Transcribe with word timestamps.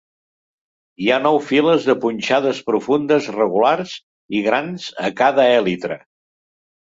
Hi 1.03 1.09
ha 1.09 1.17
nou 1.25 1.35
files 1.49 1.83
de 1.89 1.95
punxades 2.05 2.61
profundes 2.69 3.29
regulars 3.35 3.93
i 4.39 4.43
grans 4.47 4.87
a 5.09 5.11
cada 5.21 5.45
èlitre. 5.61 5.99